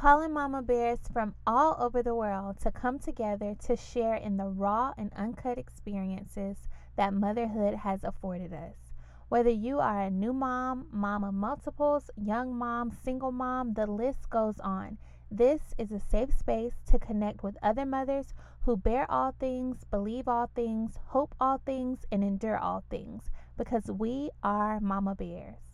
[0.00, 4.46] calling mama bears from all over the world to come together to share in the
[4.46, 6.56] raw and uncut experiences
[6.96, 8.94] that motherhood has afforded us.
[9.28, 14.30] Whether you are a new mom, mom of multiples, young mom, single mom, the list
[14.30, 14.96] goes on.
[15.30, 18.32] This is a safe space to connect with other mothers
[18.62, 23.24] who bear all things, believe all things, hope all things, and endure all things
[23.58, 25.69] because we are Mama Bears.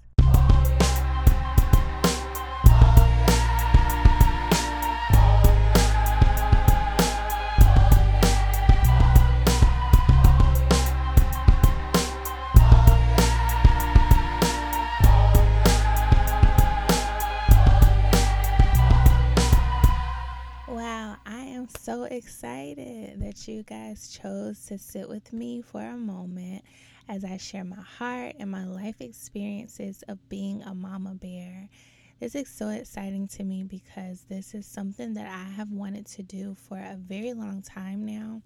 [22.16, 26.65] Excited that you guys chose to sit with me for a moment
[27.11, 31.69] as I share my heart and my life experiences of being a mama bear.
[32.19, 36.23] This is so exciting to me because this is something that I have wanted to
[36.23, 38.40] do for a very long time now.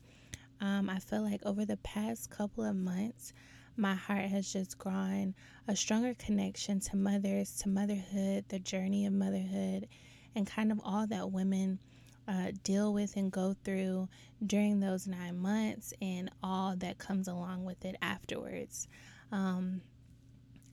[0.60, 3.32] Um, I feel like over the past couple of months,
[3.76, 5.32] my heart has just grown
[5.68, 9.86] a stronger connection to mothers, to motherhood, the journey of motherhood,
[10.34, 11.78] and kind of all that women
[12.30, 14.08] uh, deal with and go through
[14.46, 18.86] during those nine months and all that comes along with it afterwards.
[19.32, 19.80] Um,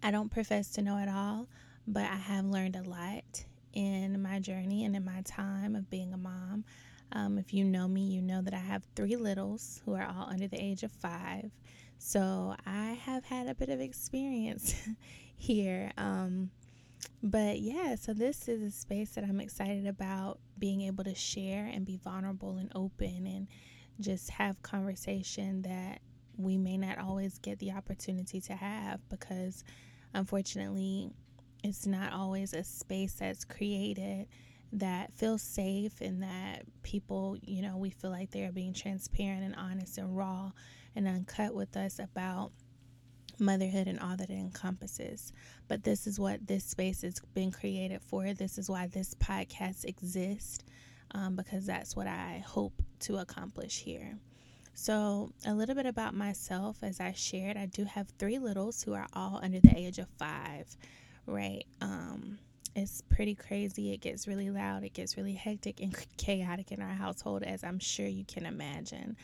[0.03, 1.47] I don't profess to know it all,
[1.87, 6.13] but I have learned a lot in my journey and in my time of being
[6.13, 6.63] a mom.
[7.11, 10.27] Um, if you know me, you know that I have three littles who are all
[10.29, 11.49] under the age of five.
[11.97, 14.75] So I have had a bit of experience
[15.35, 15.91] here.
[15.97, 16.51] Um,
[17.23, 21.65] but yeah, so this is a space that I'm excited about being able to share
[21.65, 23.47] and be vulnerable and open and
[23.99, 26.01] just have conversation that
[26.37, 29.63] we may not always get the opportunity to have because
[30.13, 31.09] unfortunately
[31.63, 34.27] it's not always a space that's created
[34.73, 39.43] that feels safe and that people, you know, we feel like they are being transparent
[39.43, 40.51] and honest and raw
[40.95, 42.51] and uncut with us about
[43.39, 45.33] motherhood and all that it encompasses.
[45.67, 48.33] But this is what this space has been created for.
[48.33, 50.63] This is why this podcast exists,
[51.11, 54.17] um, because that's what I hope to accomplish here.
[54.73, 58.93] So, a little bit about myself as I shared, I do have three littles who
[58.93, 60.67] are all under the age of five,
[61.25, 61.65] right?
[61.81, 62.37] Um,
[62.75, 63.91] it's pretty crazy.
[63.91, 67.79] It gets really loud, it gets really hectic and chaotic in our household, as I'm
[67.79, 69.17] sure you can imagine.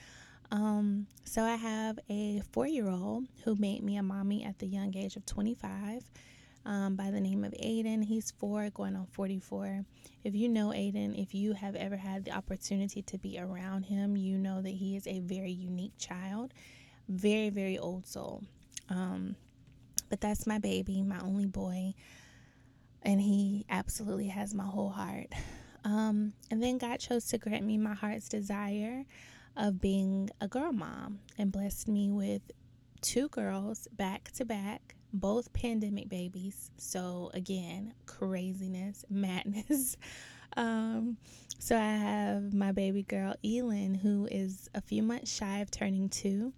[0.53, 4.67] Um, so I have a four year old who made me a mommy at the
[4.67, 6.03] young age of 25
[6.63, 8.03] um, by the name of Aiden.
[8.03, 9.83] He's four, going on 44.
[10.23, 14.15] If you know Aiden, if you have ever had the opportunity to be around him,
[14.15, 16.53] you know that he is a very unique child,
[17.09, 18.43] very, very old soul.
[18.91, 19.35] Um,
[20.11, 21.95] but that's my baby, my only boy,
[23.01, 25.29] and he absolutely has my whole heart.
[25.83, 29.03] Um, and then God chose to grant me my heart's desire
[29.55, 32.41] of being a girl mom and blessed me with
[33.01, 36.71] two girls back to back, both pandemic babies.
[36.77, 39.97] So, again, craziness, madness.
[40.57, 41.17] Um,
[41.59, 46.09] so, I have my baby girl, Elin, who is a few months shy of turning
[46.09, 46.53] two.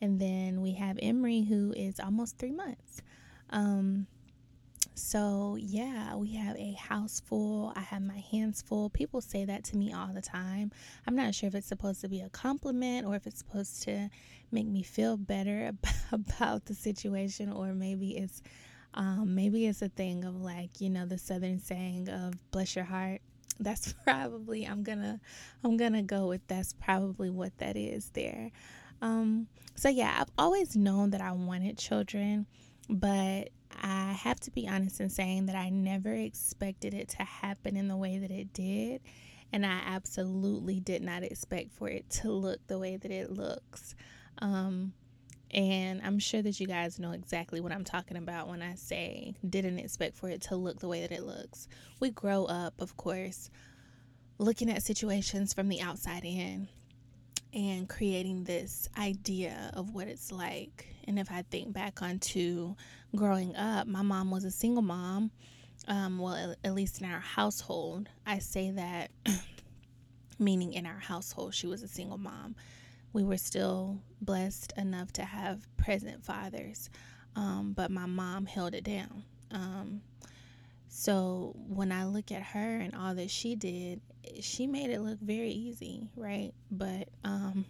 [0.00, 3.02] And then we have Emery, who is almost three months.
[3.50, 4.06] Um,
[4.94, 7.72] so, yeah, we have a house full.
[7.74, 8.90] I have my hands full.
[8.90, 10.70] People say that to me all the time.
[11.06, 14.10] I'm not sure if it's supposed to be a compliment or if it's supposed to
[14.50, 15.72] make me feel better
[16.12, 18.42] about, the situation, or maybe it's
[18.94, 22.84] um, maybe it's a thing of like you know the southern saying of bless your
[22.84, 23.22] heart
[23.60, 25.18] that's probably i'm gonna
[25.64, 28.50] i'm gonna go with that's probably what that is there
[29.00, 32.46] um, so yeah i've always known that i wanted children
[32.90, 33.48] but
[33.80, 37.88] I have to be honest in saying that I never expected it to happen in
[37.88, 39.00] the way that it did.
[39.52, 43.94] And I absolutely did not expect for it to look the way that it looks.
[44.38, 44.94] Um,
[45.50, 49.34] and I'm sure that you guys know exactly what I'm talking about when I say
[49.48, 51.68] didn't expect for it to look the way that it looks.
[52.00, 53.50] We grow up, of course,
[54.38, 56.68] looking at situations from the outside in
[57.52, 60.86] and creating this idea of what it's like.
[61.06, 62.74] And if I think back onto
[63.14, 65.30] growing up, my mom was a single mom.
[65.88, 69.10] Um, well, at least in our household, I say that,
[70.38, 72.54] meaning in our household, she was a single mom.
[73.12, 76.88] We were still blessed enough to have present fathers,
[77.36, 79.24] um, but my mom held it down.
[79.50, 80.02] Um,
[80.88, 84.00] so when I look at her and all that she did,
[84.40, 86.52] she made it look very easy, right?
[86.70, 87.64] But um,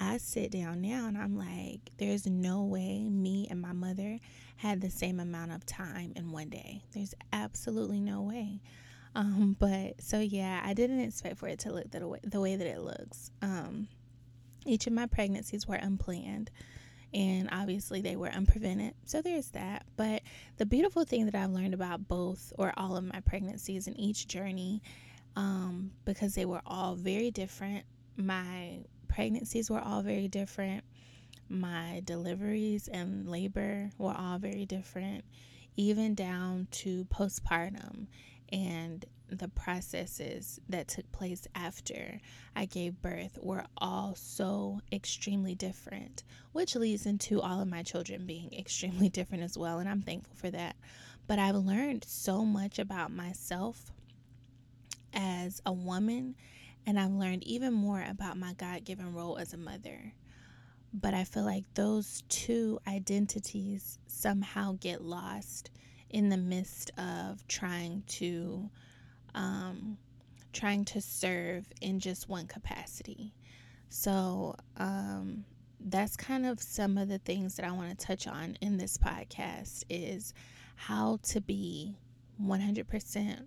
[0.00, 4.18] I sit down now and I'm like, there's no way me and my mother
[4.56, 6.82] had the same amount of time in one day.
[6.92, 8.60] There's absolutely no way.
[9.14, 12.56] Um, but so yeah, I didn't expect for it to look the way, the way
[12.56, 13.30] that it looks.
[13.42, 13.88] Um,
[14.66, 16.50] each of my pregnancies were unplanned
[17.12, 18.94] and obviously they were unprevented.
[19.04, 19.86] So there's that.
[19.96, 20.22] But
[20.56, 24.26] the beautiful thing that I've learned about both or all of my pregnancies and each
[24.26, 24.82] journey,
[25.36, 27.84] um, because they were all very different,
[28.16, 28.78] my
[29.08, 30.84] pregnancies were all very different,
[31.48, 35.24] my deliveries and labor were all very different,
[35.76, 38.06] even down to postpartum
[38.52, 42.20] and the processes that took place after
[42.54, 46.22] I gave birth were all so extremely different,
[46.52, 49.78] which leads into all of my children being extremely different as well.
[49.78, 50.76] And I'm thankful for that.
[51.26, 53.92] But I've learned so much about myself
[55.14, 56.34] as a woman,
[56.86, 60.12] and I've learned even more about my God given role as a mother.
[60.92, 65.70] But I feel like those two identities somehow get lost
[66.10, 68.70] in the midst of trying to
[69.34, 69.98] um,
[70.52, 73.34] trying to serve in just one capacity.
[73.88, 75.44] So um,
[75.80, 78.96] that's kind of some of the things that I want to touch on in this
[78.96, 80.32] podcast is
[80.76, 81.96] how to be
[82.40, 83.46] 100%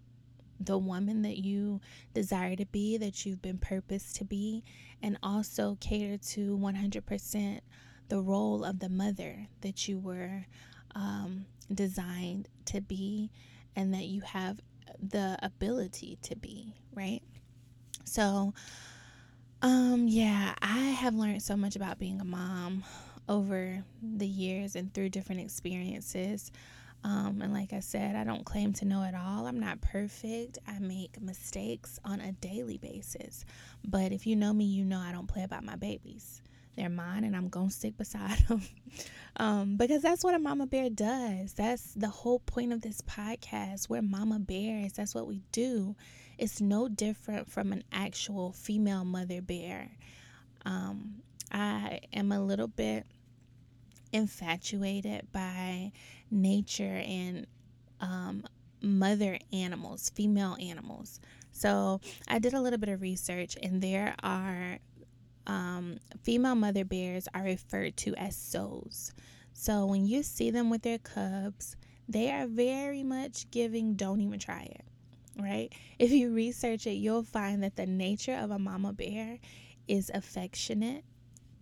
[0.59, 1.81] the woman that you
[2.13, 4.63] desire to be, that you've been purposed to be,
[5.01, 7.59] and also cater to 100%
[8.09, 10.45] the role of the mother that you were
[10.95, 13.29] um, designed to be
[13.75, 14.59] and that you have
[15.01, 17.21] the ability to be, right?
[18.05, 18.53] So,
[19.61, 22.83] um, yeah, I have learned so much about being a mom
[23.29, 26.51] over the years and through different experiences.
[27.03, 29.47] Um, and like I said, I don't claim to know it all.
[29.47, 30.57] I'm not perfect.
[30.67, 33.45] I make mistakes on a daily basis.
[33.87, 36.41] But if you know me, you know I don't play about my babies.
[36.75, 38.61] They're mine, and I'm to stick beside them.
[39.37, 41.53] um, because that's what a mama bear does.
[41.53, 43.89] That's the whole point of this podcast.
[43.89, 44.93] We're mama bears.
[44.93, 45.95] That's what we do.
[46.37, 49.89] It's no different from an actual female mother bear.
[50.65, 53.07] Um, I am a little bit
[54.17, 55.91] infatuated by
[56.29, 57.47] nature and
[58.01, 58.43] um,
[58.81, 61.19] mother animals, female animals.
[61.51, 64.79] So I did a little bit of research, and there are
[65.47, 69.13] um, female mother bears are referred to as sows.
[69.53, 71.75] So when you see them with their cubs,
[72.07, 74.85] they are very much giving don't even try it,
[75.39, 75.73] right?
[75.97, 79.39] If you research it, you'll find that the nature of a mama bear
[79.87, 81.03] is affectionate,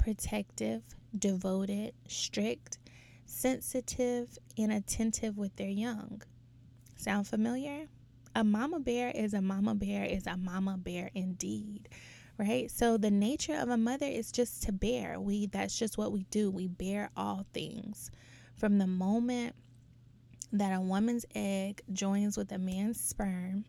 [0.06, 0.84] protective,
[1.18, 2.78] devoted, strict,
[3.26, 6.22] sensitive, and attentive with their young.
[6.96, 7.88] Sound familiar?
[8.36, 11.90] A mama bear is a mama bear is a mama bear indeed
[12.38, 12.70] right?
[12.70, 15.22] So the nature of a mother is just to bear.
[15.22, 16.52] We that's just what we do.
[16.52, 18.12] We bear all things.
[18.58, 19.56] From the moment
[20.52, 23.64] that a woman's egg joins with a man's sperm,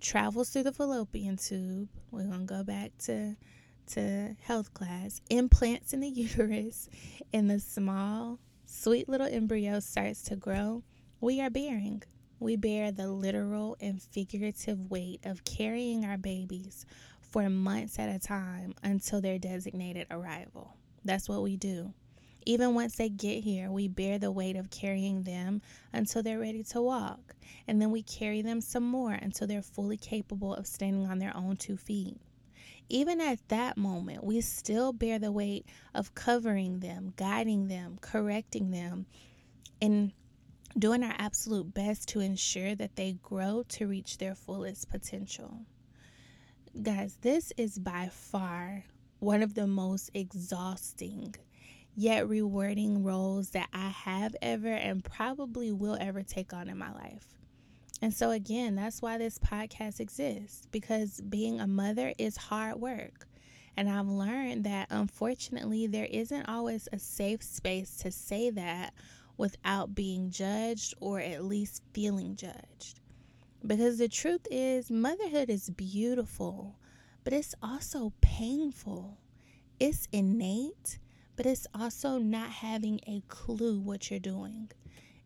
[0.00, 1.88] travels through the fallopian tube.
[2.12, 3.36] We're going to go back to
[3.88, 5.20] to health class.
[5.30, 6.88] Implants in the uterus
[7.32, 10.82] and the small sweet little embryo starts to grow.
[11.20, 12.02] We are bearing.
[12.40, 16.84] We bear the literal and figurative weight of carrying our babies
[17.20, 20.76] for months at a time until their designated arrival.
[21.04, 21.94] That's what we do.
[22.46, 26.62] Even once they get here, we bear the weight of carrying them until they're ready
[26.64, 27.34] to walk.
[27.66, 31.34] And then we carry them some more until they're fully capable of standing on their
[31.34, 32.18] own two feet.
[32.88, 38.70] Even at that moment, we still bear the weight of covering them, guiding them, correcting
[38.70, 39.06] them,
[39.80, 40.12] and
[40.78, 45.60] doing our absolute best to ensure that they grow to reach their fullest potential.
[46.82, 48.84] Guys, this is by far
[49.20, 51.34] one of the most exhausting
[51.96, 56.92] yet rewarding roles that I have ever and probably will ever take on in my
[56.92, 57.26] life.
[58.02, 63.26] And so, again, that's why this podcast exists because being a mother is hard work.
[63.76, 68.94] And I've learned that unfortunately, there isn't always a safe space to say that
[69.36, 73.00] without being judged or at least feeling judged.
[73.66, 76.76] Because the truth is, motherhood is beautiful,
[77.24, 79.18] but it's also painful.
[79.80, 80.98] It's innate,
[81.34, 84.70] but it's also not having a clue what you're doing.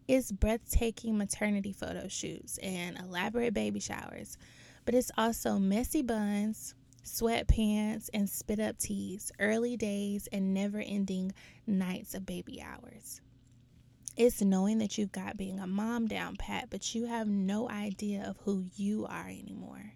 [0.08, 4.38] It's breathtaking maternity photo shoots and elaborate baby showers,
[4.86, 6.74] but it's also messy buns,
[7.04, 11.34] sweatpants, and spit up tees, early days, and never ending
[11.66, 13.20] nights of baby hours.
[14.16, 18.24] It's knowing that you've got being a mom down pat, but you have no idea
[18.26, 19.92] of who you are anymore.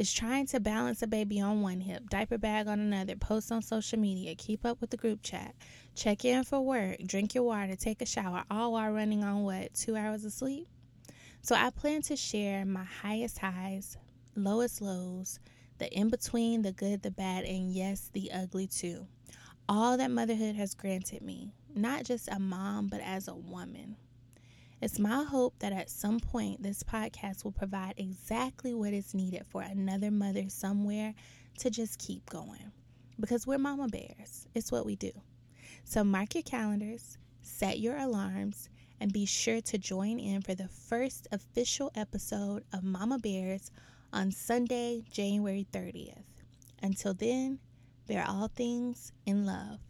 [0.00, 3.60] It's trying to balance a baby on one hip, diaper bag on another, post on
[3.60, 5.54] social media, keep up with the group chat,
[5.94, 9.74] check in for work, drink your water, take a shower, all while running on what,
[9.74, 10.66] two hours of sleep?
[11.42, 13.98] So I plan to share my highest highs,
[14.34, 15.38] lowest lows,
[15.76, 19.06] the in between, the good, the bad, and yes, the ugly too.
[19.68, 23.96] All that motherhood has granted me, not just a mom, but as a woman.
[24.82, 29.44] It's my hope that at some point this podcast will provide exactly what is needed
[29.46, 31.12] for another mother somewhere
[31.58, 32.72] to just keep going.
[33.20, 35.12] Because we're mama bears, it's what we do.
[35.84, 40.68] So mark your calendars, set your alarms, and be sure to join in for the
[40.68, 43.70] first official episode of Mama Bears
[44.14, 46.24] on Sunday, January 30th.
[46.82, 47.58] Until then,
[48.06, 49.80] bear all things in love.